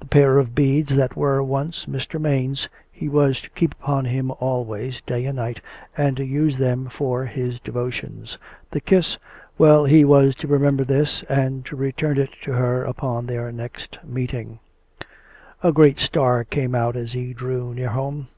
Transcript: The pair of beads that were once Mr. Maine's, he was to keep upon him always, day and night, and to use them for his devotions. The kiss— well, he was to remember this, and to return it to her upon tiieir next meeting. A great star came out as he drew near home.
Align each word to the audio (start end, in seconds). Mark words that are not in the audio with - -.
The 0.00 0.06
pair 0.06 0.38
of 0.38 0.54
beads 0.54 0.96
that 0.96 1.14
were 1.14 1.42
once 1.42 1.84
Mr. 1.84 2.18
Maine's, 2.18 2.70
he 2.90 3.06
was 3.06 3.38
to 3.42 3.50
keep 3.50 3.74
upon 3.74 4.06
him 4.06 4.30
always, 4.40 5.02
day 5.02 5.26
and 5.26 5.36
night, 5.36 5.60
and 5.94 6.16
to 6.16 6.24
use 6.24 6.56
them 6.56 6.88
for 6.88 7.26
his 7.26 7.60
devotions. 7.60 8.38
The 8.70 8.80
kiss— 8.80 9.18
well, 9.58 9.84
he 9.84 10.06
was 10.06 10.34
to 10.36 10.46
remember 10.48 10.84
this, 10.84 11.22
and 11.24 11.66
to 11.66 11.76
return 11.76 12.16
it 12.16 12.30
to 12.44 12.52
her 12.54 12.82
upon 12.82 13.26
tiieir 13.26 13.52
next 13.52 13.98
meeting. 14.02 14.58
A 15.62 15.70
great 15.70 15.98
star 16.00 16.44
came 16.44 16.74
out 16.74 16.96
as 16.96 17.12
he 17.12 17.34
drew 17.34 17.74
near 17.74 17.90
home. 17.90 18.28